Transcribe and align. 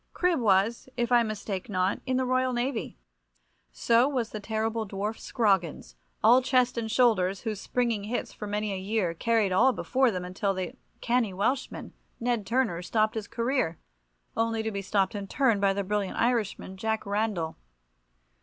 Cribb 0.15 0.39
was, 0.39 0.89
if 0.97 1.11
I 1.11 1.21
mistake 1.21 1.69
not, 1.69 2.01
in 2.07 2.17
the 2.17 2.25
Royal 2.25 2.53
Navy. 2.53 2.97
So 3.71 4.09
was 4.09 4.31
the 4.31 4.39
terrible 4.39 4.87
dwarf 4.87 5.19
Scroggins, 5.19 5.95
all 6.23 6.41
chest 6.41 6.75
and 6.75 6.89
shoulders, 6.89 7.41
whose 7.41 7.61
springing 7.61 8.05
hits 8.05 8.33
for 8.33 8.47
many 8.47 8.73
a 8.73 8.77
year 8.79 9.13
carried 9.13 9.51
all 9.51 9.73
before 9.73 10.09
them 10.09 10.25
until 10.25 10.55
the 10.55 10.75
canny 11.01 11.35
Welshman, 11.35 11.93
Ned 12.19 12.47
Turner, 12.47 12.81
stopped 12.81 13.13
his 13.13 13.27
career, 13.27 13.77
only 14.35 14.63
to 14.63 14.71
be 14.71 14.81
stopped 14.81 15.13
in 15.13 15.27
turn 15.27 15.59
by 15.59 15.71
the 15.71 15.83
brilliant 15.83 16.17
Irishman, 16.17 16.77
Jack 16.77 17.05
Randall. 17.05 17.57